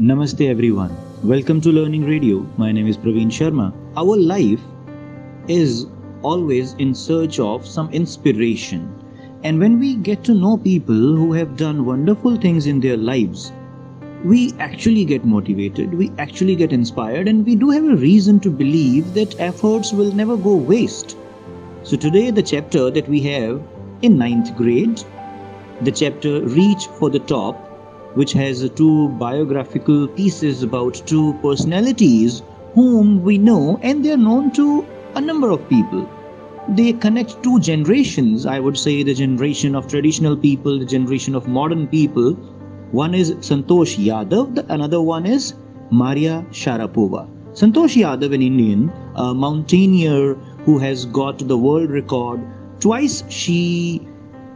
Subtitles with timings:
[0.00, 0.96] Namaste everyone.
[1.24, 2.46] Welcome to Learning Radio.
[2.56, 3.72] My name is Praveen Sharma.
[3.96, 4.60] Our life
[5.48, 5.86] is
[6.22, 8.94] always in search of some inspiration.
[9.42, 13.50] And when we get to know people who have done wonderful things in their lives,
[14.22, 18.50] we actually get motivated, we actually get inspired, and we do have a reason to
[18.50, 21.16] believe that efforts will never go waste.
[21.82, 23.60] So, today, the chapter that we have
[24.02, 25.02] in ninth grade,
[25.80, 27.67] the chapter Reach for the Top,
[28.18, 32.42] which has two biographical pieces about two personalities
[32.74, 36.08] whom we know and they are known to a number of people.
[36.68, 41.46] They connect two generations, I would say the generation of traditional people, the generation of
[41.46, 42.32] modern people.
[43.02, 45.54] One is Santosh Yadav, the another one is
[45.90, 47.28] Maria Sharapova.
[47.52, 52.40] Santosh Yadav, an Indian, a mountaineer who has got the world record.
[52.80, 54.07] Twice she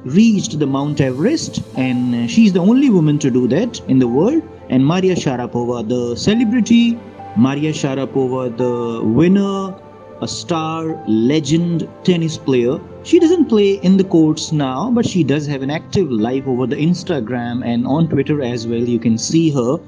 [0.05, 4.09] reached the Mount Everest, and uh, she's the only woman to do that in the
[4.09, 4.43] world.
[4.69, 6.99] And Maria Sharapova, the celebrity,
[7.37, 9.75] Maria Sharapova, the winner,
[10.21, 12.79] a star, legend tennis player.
[13.03, 16.67] She doesn't play in the courts now, but she does have an active life over
[16.67, 18.79] the Instagram and on Twitter as well.
[18.81, 19.79] You can see her.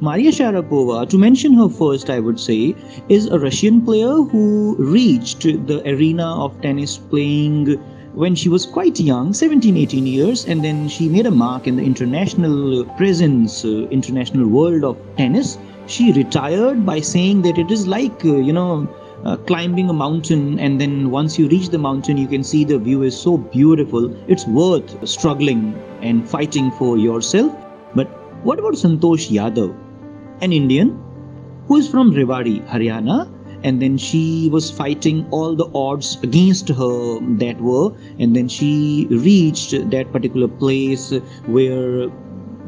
[0.00, 2.74] Maria Sharapova, to mention her first, I would say,
[3.08, 7.78] is a Russian player who reached the arena of tennis playing
[8.22, 11.76] when she was quite young 17 18 years and then she made a mark in
[11.76, 15.58] the international presence uh, international world of tennis.
[15.86, 18.88] She retired by saying that it is like uh, you know
[19.24, 22.78] uh, climbing a mountain and then once you reach the mountain you can see the
[22.78, 27.52] view is so beautiful it's worth struggling and fighting for yourself.
[27.94, 28.08] But
[28.44, 29.76] what about santosh yadav
[30.40, 30.98] an indian
[31.68, 33.16] who is from rewari haryana
[33.62, 39.06] and then she was fighting all the odds against her that were and then she
[39.10, 41.10] reached that particular place
[41.46, 42.08] where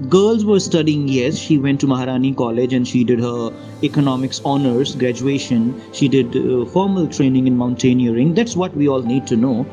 [0.09, 1.09] girls were studying.
[1.09, 5.81] Yes she went to maharani college and she did her economics honors graduation.
[5.93, 8.35] She did uh, formal training in mountaineering.
[8.35, 9.67] That's what we all need to know.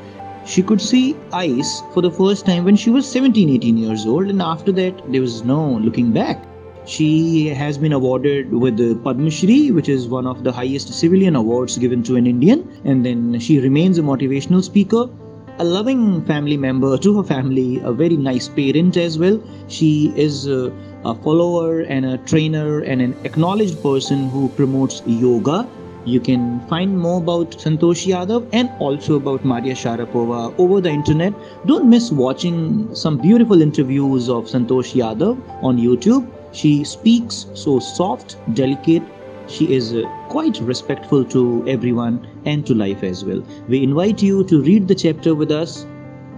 [0.45, 4.29] She could see ice for the first time when she was 17 18 years old.
[4.29, 6.43] And after that there was no looking back
[6.85, 11.35] she has been awarded with the Padma Shri, which is one of the highest civilian
[11.35, 12.69] awards given to an Indian.
[12.85, 15.09] And then she remains a motivational speaker,
[15.57, 19.41] a loving family member to her family, a very nice parent as well.
[19.67, 20.71] She is a,
[21.03, 25.67] a follower and a trainer and an acknowledged person who promotes yoga.
[26.05, 31.33] You can find more about Santosh Yadav and also about Maria Sharapova over the internet.
[31.65, 38.37] Don't miss watching some beautiful interviews of Santosh Yadav on YouTube she speaks so soft,
[38.53, 39.03] delicate.
[39.47, 43.43] She is uh, quite respectful to everyone and to life as well.
[43.67, 45.85] We invite you to read the chapter with us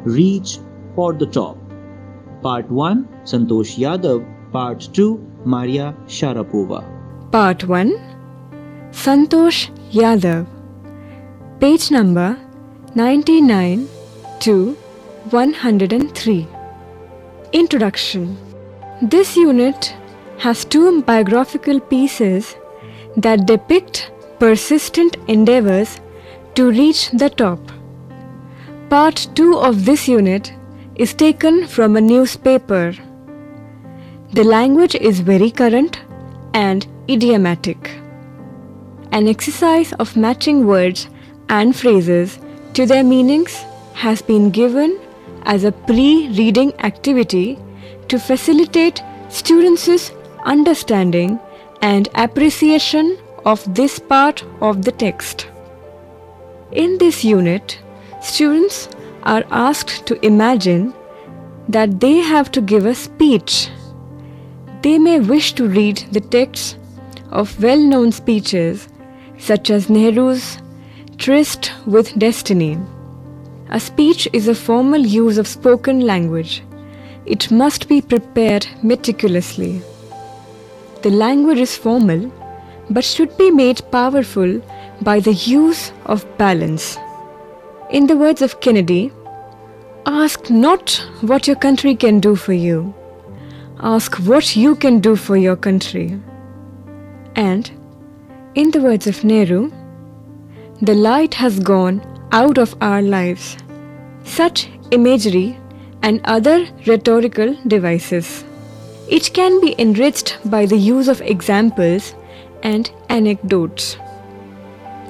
[0.03, 0.57] Reach
[0.95, 1.57] for the Top.
[2.41, 4.25] Part 1 Santosh Yadav.
[4.51, 6.81] Part 2 Maria Sharapova.
[7.31, 7.91] Part 1
[8.91, 10.47] Santosh Yadav.
[11.59, 12.38] Page number
[12.95, 13.88] 99
[14.39, 14.73] to
[15.29, 16.47] 103.
[17.53, 18.38] Introduction.
[19.01, 19.94] This unit
[20.37, 22.55] has two biographical pieces
[23.15, 25.99] that depict persistent endeavors
[26.55, 27.59] to reach the top.
[28.89, 30.53] Part 2 of this unit
[30.95, 32.93] is taken from a newspaper.
[34.33, 35.99] The language is very current
[36.53, 37.91] and idiomatic.
[39.11, 41.07] An exercise of matching words
[41.49, 42.39] and phrases
[42.73, 44.99] to their meanings has been given
[45.43, 47.57] as a pre reading activity
[48.09, 50.11] to facilitate students'
[50.47, 51.39] understanding
[51.81, 55.47] and appreciation of this part of the text.
[56.71, 57.79] In this unit,
[58.21, 58.89] students
[59.23, 60.93] are asked to imagine
[61.69, 63.69] that they have to give a speech.
[64.81, 66.77] They may wish to read the texts
[67.31, 68.87] of well known speeches
[69.37, 70.59] such as Nehru's
[71.17, 72.77] Tryst with Destiny.
[73.69, 76.63] A speech is a formal use of spoken language.
[77.25, 79.81] It must be prepared meticulously.
[81.01, 82.31] The language is formal
[82.89, 84.61] but should be made powerful
[85.01, 86.97] by the use of balance.
[87.91, 89.11] In the words of Kennedy,
[90.05, 90.91] ask not
[91.21, 92.94] what your country can do for you,
[93.79, 96.19] ask what you can do for your country.
[97.35, 97.69] And,
[98.55, 99.71] in the words of Nehru,
[100.81, 102.01] the light has gone
[102.31, 103.57] out of our lives.
[104.23, 105.59] Such imagery
[106.01, 108.43] and other rhetorical devices.
[109.09, 112.13] It can be enriched by the use of examples
[112.62, 113.95] and anecdotes.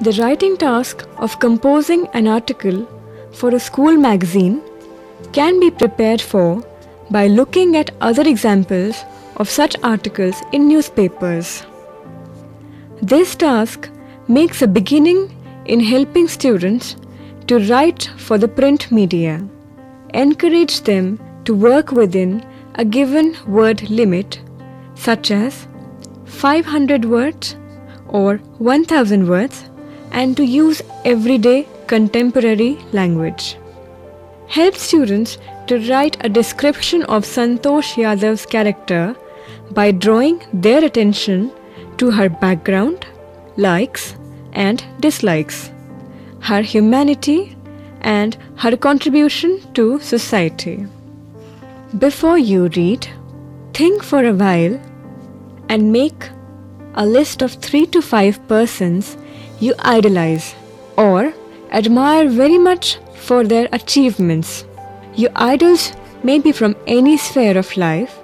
[0.02, 2.86] The writing task of composing an article
[3.32, 4.62] for a school magazine
[5.32, 6.62] can be prepared for
[7.10, 9.02] by looking at other examples
[9.36, 11.66] of such articles in newspapers.
[13.02, 13.90] This task
[14.28, 15.34] makes a beginning
[15.64, 16.94] in helping students
[17.48, 19.44] to write for the print media.
[20.14, 22.44] Encourage them to work within
[22.78, 24.40] a given word limit,
[24.94, 25.66] such as
[26.26, 27.56] 500 words
[28.08, 29.64] or 1000 words,
[30.12, 33.56] and to use everyday contemporary language.
[34.46, 39.16] Help students to write a description of Santosh Yadav's character
[39.72, 41.50] by drawing their attention
[41.98, 43.06] to her background,
[43.56, 44.14] likes,
[44.52, 45.70] and dislikes,
[46.40, 47.56] her humanity,
[48.00, 50.86] and her contribution to society.
[51.96, 53.08] Before you read,
[53.72, 54.78] think for a while
[55.70, 56.28] and make
[56.92, 59.16] a list of three to five persons
[59.58, 60.54] you idolize
[60.98, 61.32] or
[61.72, 64.66] admire very much for their achievements.
[65.14, 68.18] Your idols may be from any sphere of life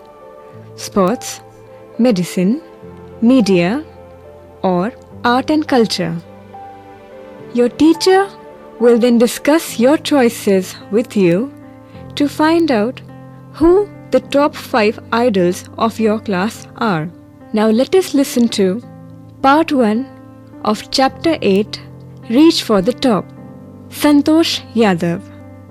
[0.77, 1.41] sports,
[1.99, 2.61] medicine,
[3.23, 3.83] media,
[4.63, 4.93] or
[5.25, 6.15] art and culture.
[7.55, 8.29] Your teacher
[8.79, 11.51] will then discuss your choices with you
[12.17, 13.01] to find out
[13.55, 17.09] who the top 5 idols of your class are.
[17.53, 18.83] Now let us listen to
[19.43, 21.81] part 1 of chapter 8
[22.31, 23.25] Reach for the Top.
[23.91, 25.21] Santosh Yadav.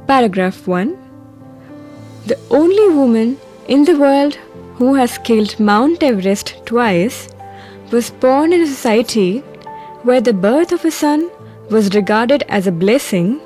[0.07, 0.97] Paragraph 1
[2.27, 3.37] The only woman
[3.67, 4.35] in the world
[4.75, 7.27] who has scaled Mount Everest twice
[7.91, 9.39] was born in a society
[10.03, 11.29] where the birth of a son
[11.69, 13.41] was regarded as a blessing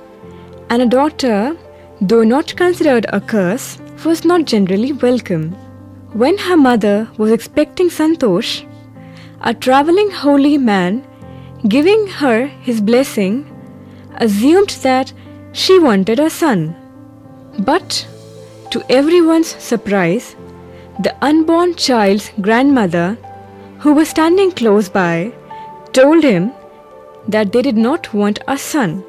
[0.69, 1.57] and a daughter,
[2.01, 5.51] though not considered a curse, was not generally welcome.
[6.13, 8.65] When her mother was expecting Santosh,
[9.41, 11.05] a traveling holy man,
[11.67, 13.45] giving her his blessing,
[14.15, 15.13] assumed that
[15.51, 16.75] she wanted a son.
[17.59, 18.07] But,
[18.71, 20.35] to everyone's surprise,
[20.99, 23.17] the unborn child's grandmother,
[23.79, 25.31] who was standing close by,
[25.93, 26.51] told him
[27.27, 29.03] that they did not want a son.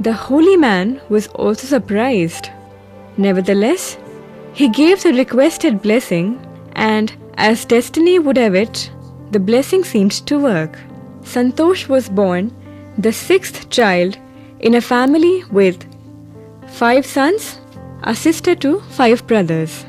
[0.00, 2.50] The holy man was also surprised.
[3.16, 3.96] Nevertheless,
[4.52, 6.40] he gave the requested blessing,
[6.72, 8.90] and as destiny would have it,
[9.30, 10.78] the blessing seemed to work.
[11.22, 12.52] Santosh was born
[12.98, 14.18] the sixth child
[14.60, 15.86] in a family with
[16.68, 17.60] five sons,
[18.02, 19.84] a sister to five brothers.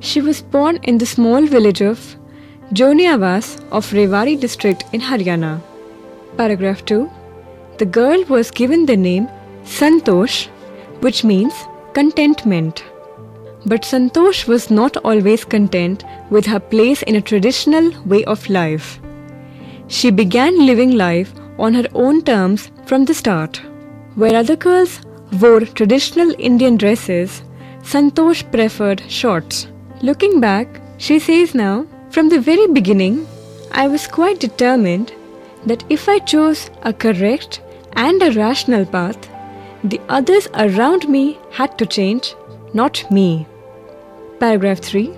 [0.00, 2.16] She was born in the small village of
[2.72, 5.60] Joniavas of Rewari district in Haryana.
[6.36, 7.10] Paragraph 2
[7.78, 9.28] The girl was given the name
[9.64, 10.48] Santosh,
[11.00, 11.54] which means
[11.94, 12.84] contentment.
[13.66, 19.00] But Santosh was not always content with her place in a traditional way of life.
[19.88, 23.62] She began living life on her own terms from the start.
[24.16, 25.00] Where other girls
[25.40, 27.42] wore traditional Indian dresses,
[27.82, 29.66] Santosh preferred shorts.
[30.02, 33.26] Looking back, she says now, from the very beginning,
[33.72, 35.12] I was quite determined
[35.66, 37.60] that if I chose a correct
[37.94, 39.28] and a rational path,
[39.84, 42.34] the others around me had to change,
[42.72, 43.46] not me.
[44.40, 45.12] Paragraph 3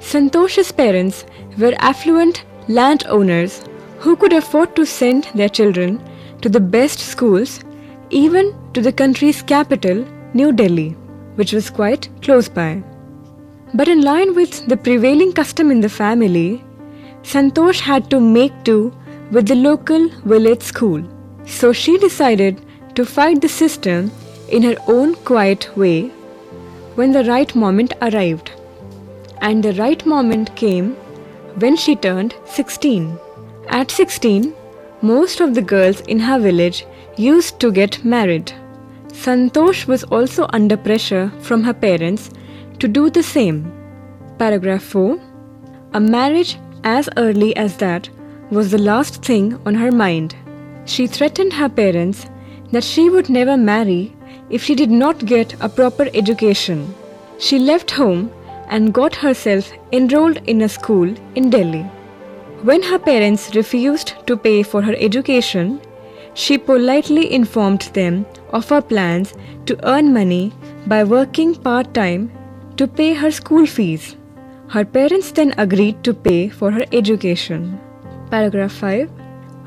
[0.00, 1.24] Santosh's parents
[1.58, 3.62] were affluent landowners
[3.98, 6.02] who could afford to send their children
[6.40, 7.60] to the best schools,
[8.10, 10.90] even to the country's capital, New Delhi,
[11.34, 12.82] which was quite close by.
[13.74, 16.64] But in line with the prevailing custom in the family,
[17.22, 18.94] Santosh had to make do
[19.30, 21.02] with the local village school.
[21.44, 22.64] So she decided
[22.96, 24.10] to fight the system
[24.48, 26.08] in her own quiet way
[26.96, 28.50] when the right moment arrived.
[29.42, 30.94] And the right moment came
[31.64, 33.18] when she turned 16.
[33.68, 34.54] At 16,
[35.02, 36.86] most of the girls in her village
[37.16, 38.52] used to get married.
[39.08, 42.30] Santosh was also under pressure from her parents
[42.78, 43.72] to do the same.
[44.38, 45.18] Paragraph 4
[45.94, 48.08] A marriage as early as that
[48.50, 50.34] was the last thing on her mind.
[50.86, 52.26] She threatened her parents
[52.72, 54.12] that she would never marry
[54.50, 56.94] if she did not get a proper education.
[57.38, 58.30] She left home
[58.68, 61.82] and got herself enrolled in a school in Delhi.
[62.62, 65.80] When her parents refused to pay for her education,
[66.34, 69.34] she politely informed them of her plans
[69.66, 70.52] to earn money
[70.86, 72.30] by working part time
[72.76, 74.16] to pay her school fees.
[74.68, 77.78] Her parents then agreed to pay for her education.
[78.30, 79.10] Paragraph 5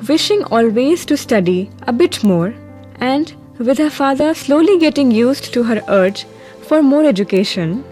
[0.07, 2.53] Wishing always to study a bit more,
[2.99, 6.25] and with her father slowly getting used to her urge
[6.61, 7.83] for more education,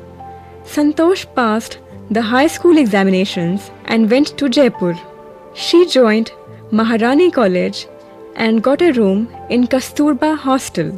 [0.64, 4.96] Santosh passed the high school examinations and went to Jaipur.
[5.54, 6.32] She joined
[6.72, 7.88] Maharani College
[8.36, 10.92] and got a room in Kasturba Hostel.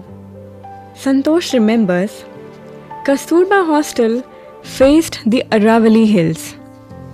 [0.94, 2.25] Santosh remembers
[3.06, 4.24] Kasturba Hostel
[4.62, 6.56] faced the Aravali Hills.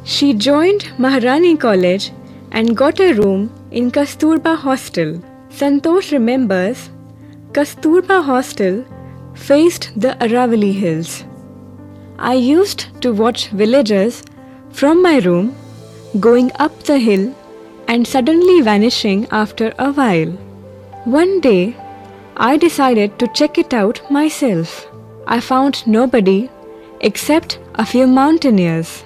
[0.04, 2.12] She joined Maharani College
[2.52, 5.22] and got a room in Kasturba Hostel.
[5.58, 6.90] Santosh remembers
[7.54, 8.84] Kasturba Hostel
[9.36, 11.24] faced the Aravali Hills.
[12.20, 14.22] I used to watch villagers
[14.72, 15.56] from my room
[16.20, 17.34] going up the hill
[17.88, 20.32] and suddenly vanishing after a while.
[21.06, 21.78] One day,
[22.36, 24.88] I decided to check it out myself.
[25.26, 26.50] I found nobody
[27.00, 29.06] except a few mountaineers.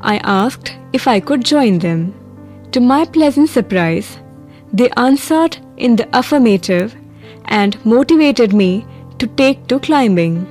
[0.00, 2.14] I asked if I could join them.
[2.70, 4.18] To my pleasant surprise,
[4.72, 6.94] they answered in the affirmative
[7.46, 8.86] and motivated me
[9.18, 10.46] to take to climbing.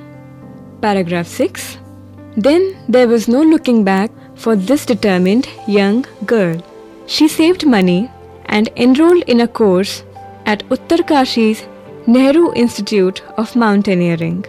[0.82, 1.78] Paragraph 6
[2.36, 6.62] Then there was no looking back for this determined young girl.
[7.06, 8.10] She saved money
[8.46, 10.04] and enrolled in a course
[10.46, 11.64] at Uttarkashi's
[12.06, 14.44] Nehru Institute of Mountaineering.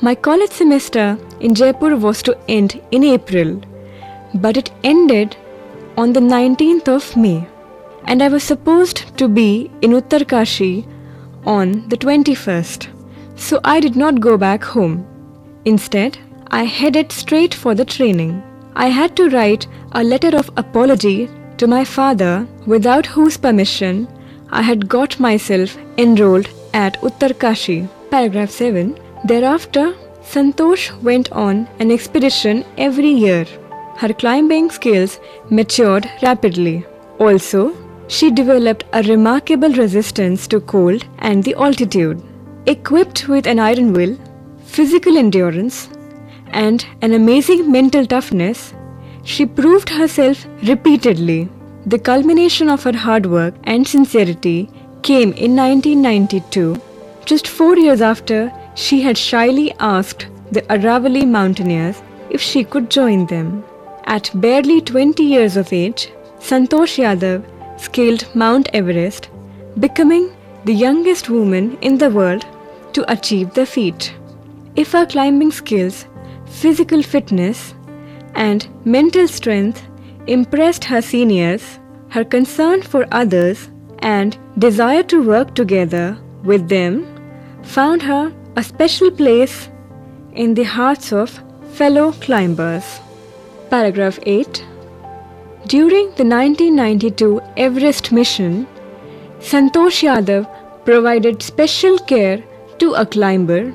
[0.00, 3.60] My college semester in Jaipur was to end in April,
[4.34, 5.36] but it ended
[5.98, 7.46] on the 19th of May,
[8.10, 10.84] and I was supposed to be in Uttarkashi
[11.46, 12.88] on the 21st,
[13.36, 14.96] so I did not go back home.
[15.64, 16.18] Instead,
[16.50, 18.32] I headed straight for the training.
[18.74, 24.08] I had to write a letter of apology to my father, without whose permission
[24.50, 27.88] I had got myself enrolled at Uttarkashi.
[28.10, 28.98] Paragraph 7.
[29.24, 33.44] Thereafter, Santosh went on an expedition every year.
[33.98, 36.84] Her climbing skills matured rapidly.
[37.20, 37.62] Also,
[38.14, 42.20] she developed a remarkable resistance to cold and the altitude.
[42.66, 44.16] Equipped with an iron will,
[44.64, 45.88] physical endurance,
[46.48, 48.74] and an amazing mental toughness,
[49.22, 51.48] she proved herself repeatedly.
[51.86, 54.68] The culmination of her hard work and sincerity
[55.02, 56.76] came in 1992,
[57.24, 63.26] just four years after she had shyly asked the Aravali mountaineers if she could join
[63.26, 63.64] them.
[64.04, 67.44] At barely 20 years of age, Santosh Yadav
[67.80, 69.28] scaled Mount Everest,
[69.78, 70.30] becoming
[70.64, 72.44] the youngest woman in the world
[72.92, 74.14] to achieve the feat.
[74.76, 76.06] If her climbing skills,
[76.46, 77.74] physical fitness,
[78.34, 79.82] and mental strength
[80.26, 81.78] impressed her seniors,
[82.10, 83.70] her concern for others
[84.00, 87.06] and desire to work together with them
[87.62, 89.68] found her a special place
[90.32, 91.40] in the hearts of
[91.72, 93.00] fellow climbers.
[93.70, 94.64] Paragraph 8
[95.66, 98.66] During the 1992 Everest mission,
[99.40, 100.48] Santosh Yadav
[100.86, 102.42] provided special care
[102.78, 103.70] to a climber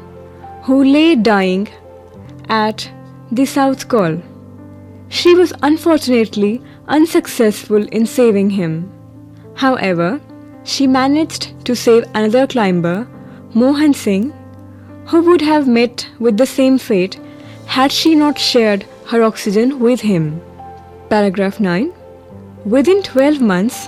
[0.63, 1.67] who lay dying
[2.49, 2.89] at
[3.31, 4.19] the South Col.
[5.09, 8.91] She was unfortunately unsuccessful in saving him.
[9.53, 10.19] However,
[10.63, 13.07] she managed to save another climber,
[13.53, 14.33] Mohan Singh,
[15.05, 17.19] who would have met with the same fate
[17.67, 20.41] had she not shared her oxygen with him.
[21.15, 21.93] Paragraph 9
[22.65, 23.87] Within 12 months,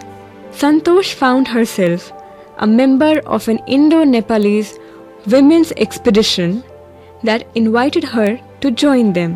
[0.59, 2.13] Santosh found herself
[2.59, 4.77] a member of an Indo Nepalese
[5.33, 6.63] women's expedition
[7.23, 9.33] that invited her to join them.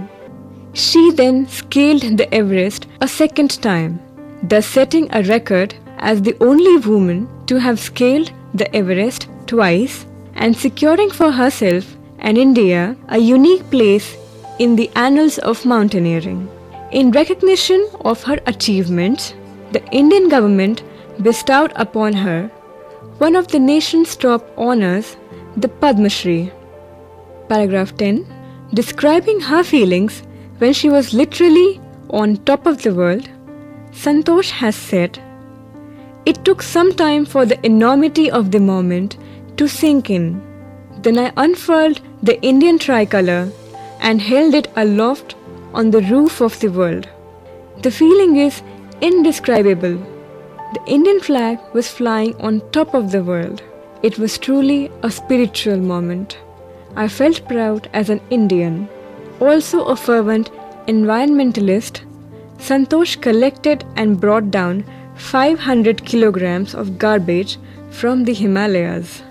[0.72, 4.00] She then scaled the Everest a second time,
[4.42, 10.06] thus setting a record as the only woman to have scaled the Everest twice
[10.36, 14.10] and securing for herself and India a unique place
[14.60, 16.42] in the annals of mountaineering.
[16.92, 19.34] In recognition of her achievements,
[19.72, 20.84] the Indian government
[21.22, 22.50] bestowed upon her
[23.18, 25.16] one of the nation's top honors,
[25.56, 26.52] the Padma Shri.
[27.48, 28.26] Paragraph 10
[28.74, 30.24] Describing her feelings
[30.58, 31.80] when she was literally
[32.10, 33.30] on top of the world,
[33.92, 35.18] Santosh has said,
[36.26, 39.16] It took some time for the enormity of the moment
[39.56, 40.42] to sink in.
[41.02, 43.50] Then I unfurled the Indian tricolor
[44.02, 45.36] and held it aloft
[45.74, 47.08] on the roof of the world.
[47.82, 48.62] The feeling is
[49.02, 49.98] indescribable.
[50.74, 53.64] The Indian flag was flying on top of the world.
[54.04, 56.38] It was truly a spiritual moment.
[56.96, 58.88] I felt proud as an Indian.
[59.40, 60.52] Also a fervent
[60.88, 62.02] environmentalist,
[62.58, 64.84] Santosh collected and brought down
[65.16, 67.58] 500 kilograms of garbage
[67.90, 69.24] from the Himalayas.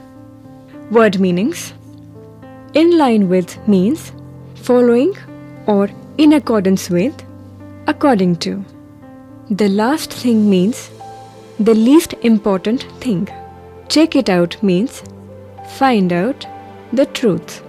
[0.91, 1.73] Word meanings
[2.75, 4.13] In line with means
[4.55, 5.15] following
[5.67, 5.89] or
[6.23, 7.23] in accordance with,
[7.87, 8.63] according to.
[9.49, 10.91] The last thing means
[11.59, 13.27] the least important thing.
[13.89, 15.03] Check it out means
[15.79, 16.45] find out
[16.93, 17.63] the truth.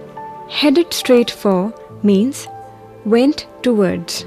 [0.50, 2.46] Headed straight for means
[3.06, 4.26] went towards.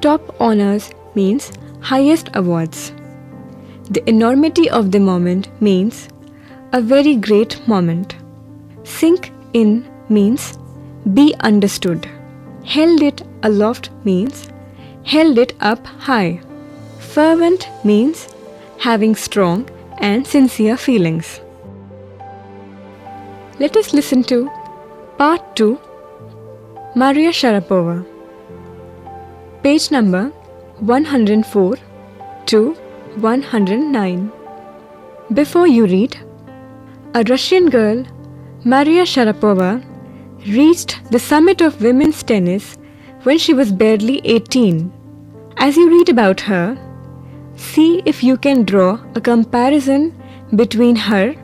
[0.00, 2.92] Top honors means highest awards.
[3.90, 6.08] The enormity of the moment means
[6.72, 8.16] a very great moment.
[8.84, 10.56] Sink in means
[11.12, 12.08] be understood.
[12.64, 14.48] Held it aloft means
[15.04, 16.40] held it up high.
[16.98, 18.28] Fervent means
[18.78, 19.68] having strong
[19.98, 21.40] and sincere feelings.
[23.58, 24.50] Let us listen to
[25.18, 25.78] Part 2
[26.94, 28.04] Maria Sharapova.
[29.62, 30.24] Page number
[30.80, 31.76] 104
[32.46, 32.72] to
[33.16, 34.32] 109.
[35.32, 36.16] Before you read,
[37.14, 38.04] a Russian girl,
[38.64, 39.84] Maria Sharapova,
[40.46, 42.76] reached the summit of women's tennis
[43.24, 44.92] when she was barely 18.
[45.56, 46.76] As you read about her,
[47.56, 50.14] see if you can draw a comparison
[50.56, 51.34] between her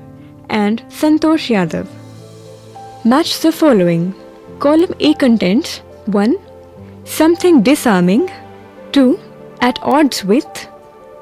[0.50, 1.86] and Santosh Yadav.
[3.04, 4.14] Match the following.
[4.58, 6.36] Column A contains 1.
[7.04, 8.28] Something disarming
[8.92, 9.18] 2.
[9.60, 10.68] At odds with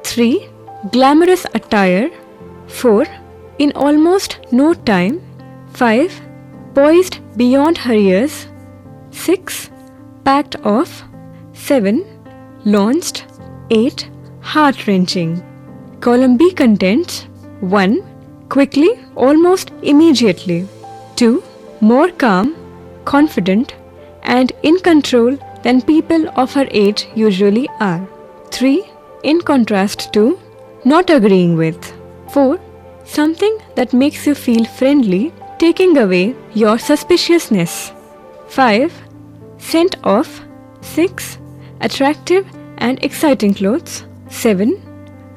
[0.05, 0.49] 3.
[0.93, 2.11] Glamorous attire
[2.69, 3.05] 4.
[3.59, 5.21] In almost no time
[5.75, 6.21] 5.
[6.75, 8.47] Poised beyond her years
[9.11, 9.71] 6.
[10.27, 11.05] Packed off
[11.53, 12.05] 7.
[12.65, 13.27] Launched
[13.71, 14.11] 8.
[14.41, 15.31] Heart wrenching.
[16.01, 17.29] Column B contains
[17.61, 18.03] 1.
[18.49, 20.67] Quickly, almost immediately.
[21.15, 21.45] 2.
[21.81, 22.57] More calm,
[23.05, 23.77] confident,
[24.25, 28.05] and in control than people of her age usually are.
[28.51, 28.83] 3.
[29.23, 30.41] In contrast to,
[30.85, 31.93] not agreeing with.
[32.31, 32.59] 4.
[33.05, 37.93] Something that makes you feel friendly, taking away your suspiciousness.
[38.49, 39.06] 5.
[39.69, 40.29] Scent of
[40.81, 41.39] 6.
[41.81, 42.47] Attractive
[42.79, 44.05] and exciting clothes.
[44.31, 44.81] 7.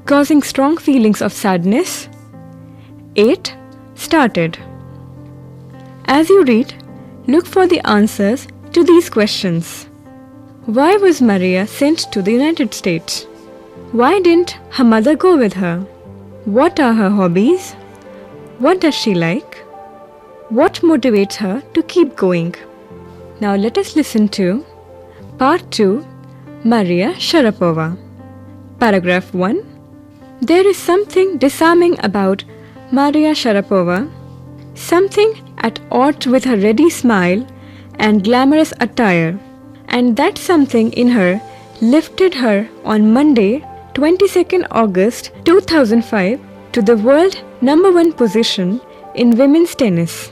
[0.05, 2.07] Causing strong feelings of sadness.
[3.15, 3.55] 8.
[3.95, 4.59] Started.
[6.05, 6.75] As you read,
[7.25, 9.86] look for the answers to these questions.
[10.67, 13.24] Why was Maria sent to the United States?
[13.93, 15.79] Why didn't her mother go with her?
[16.45, 17.71] What are her hobbies?
[18.59, 19.57] What does she like?
[20.50, 22.53] What motivates her to keep going?
[23.41, 24.65] Now let us listen to
[25.38, 26.05] Part 2
[26.65, 27.98] Maria Sharapova.
[28.81, 29.62] Paragraph 1
[30.41, 32.43] There is something disarming about
[32.91, 34.12] Maria Sharapova,
[34.73, 37.47] something at odds with her ready smile
[37.95, 39.39] and glamorous attire,
[39.88, 41.41] and that something in her
[41.80, 46.41] lifted her on Monday, 22nd August 2005,
[46.73, 48.82] to the world number one position
[49.15, 50.30] in women's tennis.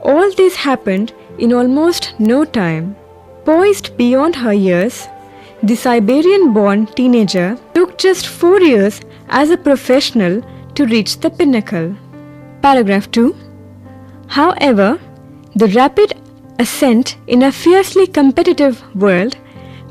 [0.00, 2.96] All this happened in almost no time.
[3.44, 5.08] Poised beyond her years,
[5.62, 10.42] the Siberian born teenager took just four years as a professional
[10.74, 11.94] to reach the pinnacle.
[12.62, 13.34] Paragraph 2
[14.28, 15.00] However,
[15.54, 16.14] the rapid
[16.58, 19.36] ascent in a fiercely competitive world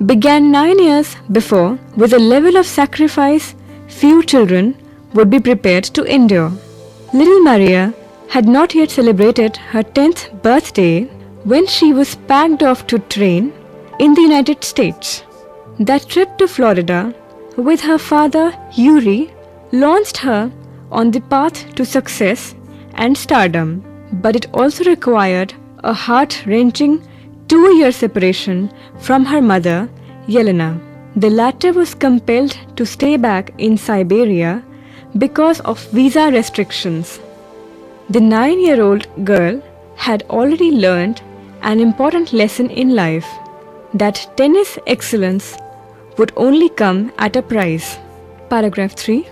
[0.05, 3.55] began nine years before with a level of sacrifice
[3.87, 4.75] few children
[5.13, 6.51] would be prepared to endure.
[7.13, 7.93] Little Maria
[8.29, 11.09] had not yet celebrated her 10th birthday
[11.51, 13.53] when she was packed off to train
[13.99, 15.23] in the United States.
[15.79, 17.13] That trip to Florida
[17.55, 19.33] with her father Yuri
[19.71, 20.51] launched her
[20.91, 22.53] on the path to success
[22.95, 23.69] and stardom,
[24.23, 25.53] but it also required
[25.85, 26.97] a heart wrenching
[27.47, 29.89] two year separation from her mother,
[30.27, 30.71] Yelena.
[31.15, 34.63] The latter was compelled to stay back in Siberia
[35.17, 37.21] because of visa restrictions.
[38.09, 39.61] The nine year old girl
[39.95, 41.21] had already learned
[41.61, 43.27] an important lesson in life
[43.93, 45.55] that tennis excellence
[46.17, 47.97] would only come at a price.
[48.49, 49.27] Paragraph 3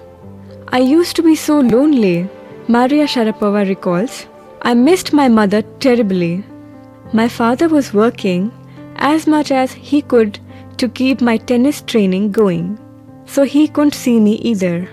[0.69, 2.29] I used to be so lonely,
[2.67, 4.25] Maria Sharapova recalls.
[4.61, 6.43] I missed my mother terribly.
[7.13, 8.51] My father was working
[8.95, 10.39] as much as he could
[10.77, 12.79] to keep my tennis training going,
[13.25, 14.89] so he couldn't see me either.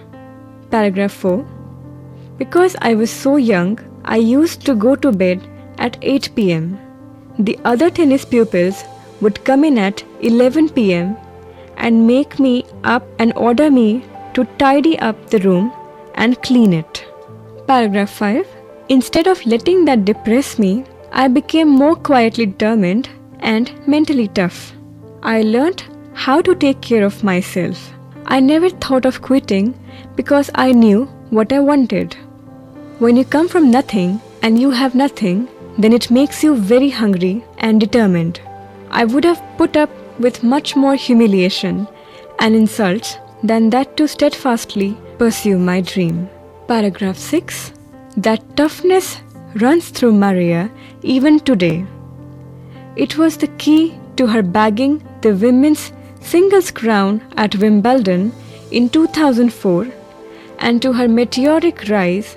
[0.71, 1.45] Paragraph 4
[2.39, 5.41] Because I was so young, I used to go to bed
[5.79, 6.79] at 8 pm.
[7.39, 8.85] The other tennis pupils
[9.21, 11.17] would come in at 11 pm
[11.77, 15.73] and make me up and order me to tidy up the room
[16.15, 17.05] and clean it.
[17.67, 18.47] Paragraph 5
[18.89, 23.09] Instead of letting that depress me, I became more quietly determined
[23.41, 24.73] and mentally tough.
[25.23, 27.93] I learned how to take care of myself.
[28.27, 29.75] I never thought of quitting
[30.17, 32.15] because I knew what I wanted.
[32.99, 37.45] When you come from nothing and you have nothing, then it makes you very hungry
[37.59, 38.41] and determined.
[38.91, 41.89] I would have put up with much more humiliation
[42.39, 46.29] and insults than that to steadfastly pursue my dream.
[46.69, 47.73] Paragraph 6
[48.17, 49.21] That toughness
[49.55, 50.71] runs through Maria
[51.03, 51.87] even today.
[52.97, 58.33] It was the key to her bagging the women's singles crown at Wimbledon
[58.71, 59.89] in 2004
[60.59, 62.37] and to her meteoric rise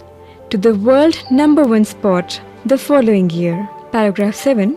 [0.49, 3.69] to the world number one spot the following year.
[3.91, 4.71] Paragraph 7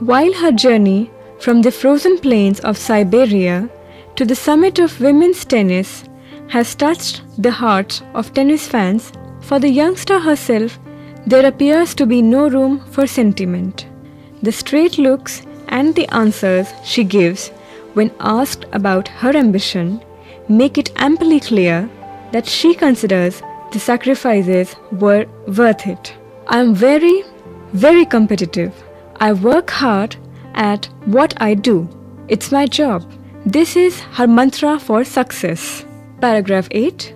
[0.00, 3.70] While her journey from the frozen plains of Siberia
[4.16, 6.02] to the summit of women's tennis
[6.48, 10.80] has touched the hearts of tennis fans, for the youngster herself,
[11.28, 13.86] there appears to be no room for sentiment.
[14.42, 17.50] The straight looks and the answers she gives
[17.94, 20.02] when asked about her ambition
[20.48, 21.88] make it amply clear
[22.32, 26.17] that she considers the sacrifices were worth it.
[26.50, 27.24] I am very,
[27.74, 28.72] very competitive.
[29.20, 30.16] I work hard
[30.54, 31.86] at what I do.
[32.28, 33.04] It's my job.
[33.44, 35.84] This is her mantra for success.
[36.22, 37.14] Paragraph 8.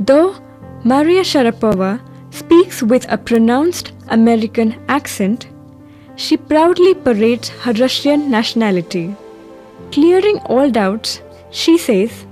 [0.00, 0.34] Though
[0.82, 2.00] Maria Sharapova
[2.34, 5.46] speaks with a pronounced American accent,
[6.16, 9.14] she proudly parades her Russian nationality.
[9.92, 12.26] Clearing all doubts, she says,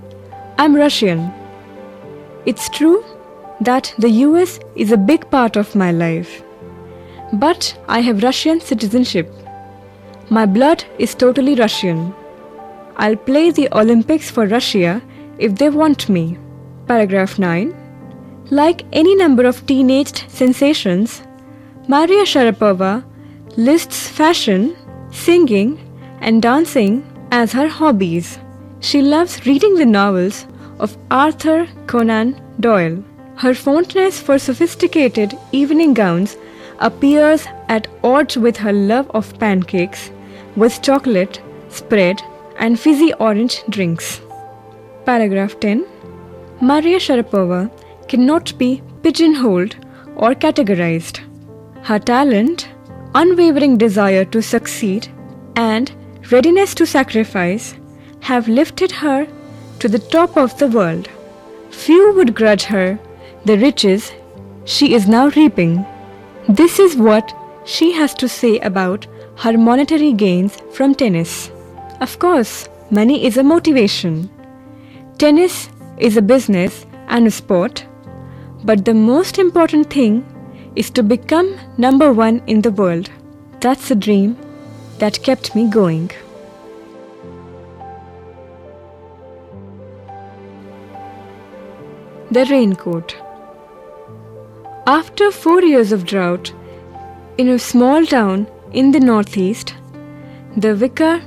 [0.59, 1.33] I'm Russian.
[2.44, 3.05] It's true
[3.61, 6.43] that the US is a big part of my life.
[7.33, 9.33] But I have Russian citizenship.
[10.31, 12.14] My blood is totally Russian.
[12.97, 15.03] I'll play the Olympics for Russia
[15.38, 16.38] if they want me.
[16.87, 17.75] Paragraph 9.
[18.51, 21.23] Like any number of teenaged sensations,
[21.88, 23.05] Maria Sharapova
[23.57, 24.77] lists fashion,
[25.11, 25.79] singing,
[26.21, 28.38] and dancing as her hobbies.
[28.81, 30.47] She loves reading the novels
[30.79, 33.03] of Arthur Conan Doyle.
[33.37, 36.37] Her fondness for sophisticated evening gowns
[36.79, 40.11] appears at odds with her love of pancakes
[40.57, 42.23] with chocolate, spread,
[42.59, 44.20] and fizzy orange drinks.
[45.05, 45.85] Paragraph 10
[46.61, 47.70] Maria Sharapova
[48.09, 49.77] cannot be pigeonholed
[50.16, 51.18] or categorized.
[51.83, 52.68] Her talent,
[53.14, 55.09] unwavering desire to succeed,
[55.57, 55.92] and
[56.31, 57.75] readiness to sacrifice
[58.20, 59.27] have lifted her
[59.81, 61.09] to the top of the world.
[61.70, 62.99] Few would grudge her
[63.45, 64.13] the riches
[64.65, 65.85] she is now reaping.
[66.49, 67.33] This is what
[67.65, 71.51] she has to say about her monetary gains from tennis.
[72.01, 74.31] Of course, money is a motivation.
[75.19, 77.85] Tennis is a business and a sport,
[78.65, 80.25] but the most important thing
[80.75, 83.11] is to become number one in the world.
[83.61, 84.37] That's a dream
[84.99, 86.11] that kept me going.
[92.31, 93.24] The raincoat.
[94.87, 96.53] After four years of drought,
[97.38, 99.73] in a small town in the northeast,
[100.59, 101.23] the vicar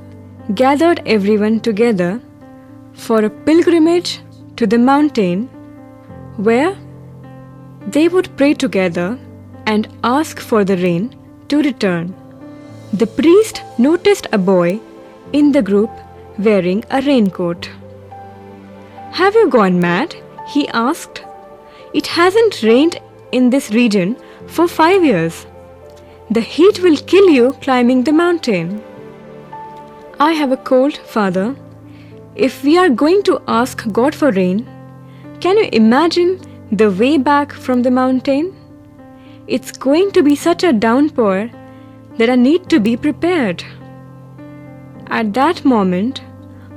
[0.54, 2.22] gathered everyone together
[2.94, 4.20] for a pilgrimage
[4.58, 5.48] to the mountain
[6.38, 6.78] where
[7.88, 9.18] they would pray together
[9.66, 11.16] and ask for the rain
[11.48, 12.14] to return.
[12.94, 14.80] The priest noticed a boy
[15.34, 15.90] in the group
[16.38, 17.72] wearing a raincoat.
[19.14, 20.16] Have you gone mad?
[20.48, 21.24] he asked.
[21.96, 23.00] It hasn't rained
[23.32, 24.16] in this region
[24.48, 25.46] for five years.
[26.30, 28.84] The heat will kill you climbing the mountain.
[30.20, 31.56] I have a cold, father.
[32.36, 34.68] If we are going to ask God for rain,
[35.40, 36.40] can you imagine
[36.72, 38.54] the way back from the mountain?
[39.48, 41.50] It's going to be such a downpour
[42.18, 43.64] that I need to be prepared.
[45.08, 46.22] At that moment,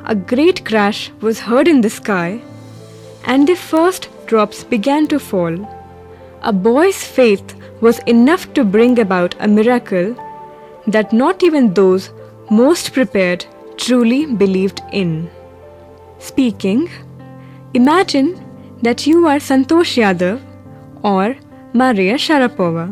[0.04, 2.40] a great crash was heard in the sky,
[3.24, 5.56] and the first drops began to fall.
[6.42, 10.16] A boy's faith was enough to bring about a miracle
[10.86, 12.10] that not even those
[12.50, 13.44] most prepared
[13.76, 15.30] truly believed in.
[16.18, 16.88] Speaking,
[17.74, 18.42] imagine
[18.82, 20.40] that you are Santosh Yadav
[21.02, 21.36] or
[21.74, 22.86] Maria Sharapova.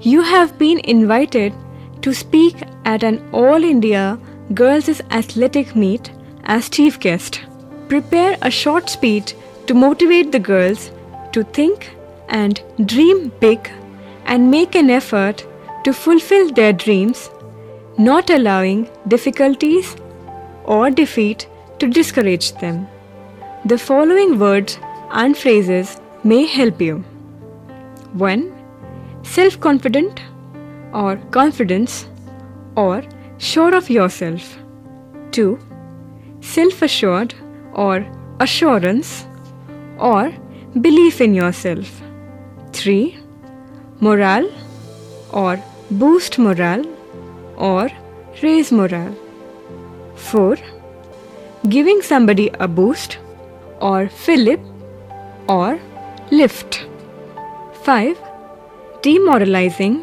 [0.00, 1.54] You have been invited
[2.02, 4.18] to speak at an All India
[4.52, 6.10] Girls' Athletic Meet
[6.44, 7.40] as chief guest.
[7.88, 9.34] Prepare a short speech
[9.66, 10.90] to motivate the girls
[11.32, 11.90] to think
[12.30, 13.70] and dream big
[14.24, 15.44] and make an effort
[15.84, 17.30] to fulfill their dreams,
[17.98, 19.96] not allowing difficulties
[20.64, 22.86] or defeat to discourage them.
[23.64, 24.78] The following words
[25.10, 26.98] and phrases may help you.
[28.12, 28.52] 1.
[29.22, 30.20] Self confident
[30.92, 32.06] or confidence
[32.76, 33.02] or
[33.38, 34.58] sure of yourself.
[35.32, 35.58] 2.
[36.40, 37.34] Self assured
[37.74, 38.06] or
[38.40, 39.26] assurance
[39.98, 40.32] or
[40.80, 42.00] belief in yourself.
[42.72, 43.18] 3.
[44.00, 44.50] Morale
[45.32, 46.84] or boost morale
[47.56, 47.90] or
[48.42, 49.16] raise morale.
[50.16, 50.56] 4.
[51.68, 53.18] Giving somebody a boost
[53.80, 54.60] or fillip
[55.48, 55.78] or
[56.30, 56.86] lift.
[57.82, 58.18] 5.
[59.02, 60.02] Demoralizing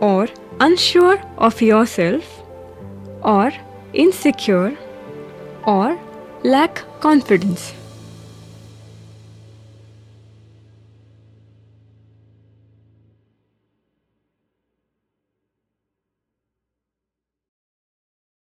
[0.00, 0.28] or
[0.60, 2.42] unsure of yourself
[3.22, 3.52] or
[3.92, 4.76] insecure
[5.66, 5.98] or
[6.44, 7.72] lack confidence.